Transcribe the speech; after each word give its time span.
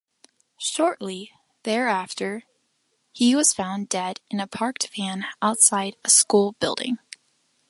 Shortly 0.57 1.31
thereafter, 1.61 2.41
he 3.11 3.35
was 3.35 3.53
found 3.53 3.87
dead 3.87 4.19
in 4.31 4.39
a 4.39 4.47
parked 4.47 4.89
van 4.97 5.27
outside 5.43 5.95
a 6.03 6.09
school 6.09 6.53
building. 6.53 6.97